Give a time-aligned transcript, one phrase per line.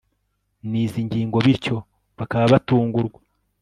[0.69, 1.77] n'izi ngingo bityo
[2.17, 3.19] bakaba batungurwa